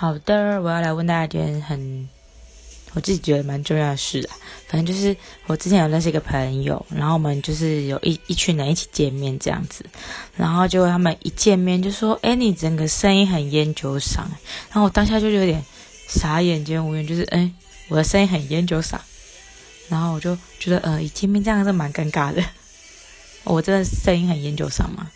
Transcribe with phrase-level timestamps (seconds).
[0.00, 2.08] 好的，我要来问大家一件很
[2.94, 4.32] 我自己觉得蛮重要的事啊。
[4.66, 9.84] 反正就是我之前有认识一个朋友，然后我们就是有一一群人一起见面这样子，
[10.38, 14.20] 然后结果他们一见面就说：“哎，你整个声音很烟酒嗓。”
[14.72, 15.62] 然后我当下就有点
[16.08, 17.52] 傻眼兼无言，就是哎，
[17.88, 18.96] 我的声音很烟酒嗓。
[19.90, 22.42] 然后我就觉得，呃，一见面这样是蛮尴尬的。
[23.44, 25.10] 我真的声音很烟酒嗓吗？